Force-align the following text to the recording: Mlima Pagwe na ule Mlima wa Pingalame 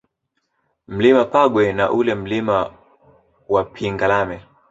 Mlima 0.87 1.25
Pagwe 1.25 1.73
na 1.73 1.91
ule 1.91 2.15
Mlima 2.15 2.73
wa 3.53 3.63
Pingalame 3.63 4.37